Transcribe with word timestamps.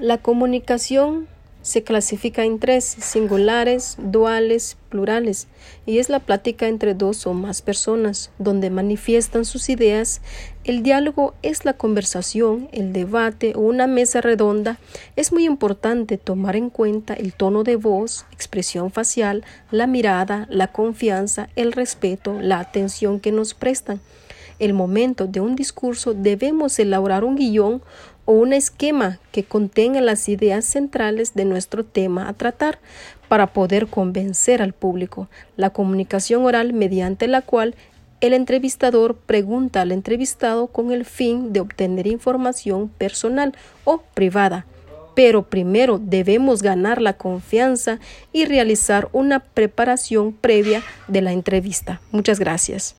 La 0.00 0.18
comunicación 0.18 1.26
se 1.62 1.82
clasifica 1.82 2.44
en 2.44 2.60
tres, 2.60 2.84
singulares, 2.84 3.96
duales, 3.98 4.76
plurales, 4.90 5.48
y 5.86 5.98
es 5.98 6.08
la 6.08 6.20
plática 6.20 6.68
entre 6.68 6.94
dos 6.94 7.26
o 7.26 7.34
más 7.34 7.62
personas, 7.62 8.30
donde 8.38 8.70
manifiestan 8.70 9.44
sus 9.44 9.68
ideas. 9.68 10.20
El 10.62 10.84
diálogo 10.84 11.34
es 11.42 11.64
la 11.64 11.72
conversación, 11.72 12.68
el 12.70 12.92
debate 12.92 13.54
o 13.56 13.60
una 13.62 13.88
mesa 13.88 14.20
redonda. 14.20 14.78
Es 15.16 15.32
muy 15.32 15.46
importante 15.46 16.16
tomar 16.16 16.54
en 16.54 16.70
cuenta 16.70 17.14
el 17.14 17.32
tono 17.32 17.64
de 17.64 17.74
voz, 17.74 18.24
expresión 18.30 18.92
facial, 18.92 19.42
la 19.72 19.88
mirada, 19.88 20.46
la 20.48 20.68
confianza, 20.68 21.48
el 21.56 21.72
respeto, 21.72 22.40
la 22.40 22.60
atención 22.60 23.18
que 23.18 23.32
nos 23.32 23.54
prestan. 23.54 24.00
El 24.58 24.74
momento 24.74 25.26
de 25.26 25.40
un 25.40 25.54
discurso 25.54 26.14
debemos 26.14 26.78
elaborar 26.80 27.24
un 27.24 27.36
guion 27.36 27.80
o 28.28 28.32
un 28.32 28.52
esquema 28.52 29.20
que 29.32 29.42
contenga 29.42 30.02
las 30.02 30.28
ideas 30.28 30.66
centrales 30.66 31.32
de 31.32 31.46
nuestro 31.46 31.82
tema 31.82 32.28
a 32.28 32.34
tratar 32.34 32.78
para 33.26 33.46
poder 33.54 33.86
convencer 33.86 34.60
al 34.60 34.74
público. 34.74 35.28
La 35.56 35.70
comunicación 35.70 36.44
oral 36.44 36.74
mediante 36.74 37.26
la 37.26 37.40
cual 37.40 37.74
el 38.20 38.34
entrevistador 38.34 39.16
pregunta 39.16 39.80
al 39.80 39.92
entrevistado 39.92 40.66
con 40.66 40.92
el 40.92 41.06
fin 41.06 41.54
de 41.54 41.60
obtener 41.60 42.06
información 42.06 42.90
personal 42.90 43.56
o 43.84 44.02
privada. 44.12 44.66
Pero 45.14 45.44
primero 45.44 45.98
debemos 45.98 46.62
ganar 46.62 47.00
la 47.00 47.14
confianza 47.14 47.98
y 48.30 48.44
realizar 48.44 49.08
una 49.12 49.40
preparación 49.40 50.34
previa 50.34 50.82
de 51.06 51.22
la 51.22 51.32
entrevista. 51.32 52.02
Muchas 52.12 52.38
gracias. 52.38 52.94